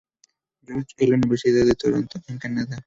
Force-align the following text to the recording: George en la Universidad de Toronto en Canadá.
George 0.65 0.95
en 0.97 1.09
la 1.11 1.15
Universidad 1.17 1.63
de 1.63 1.75
Toronto 1.75 2.19
en 2.25 2.39
Canadá. 2.39 2.79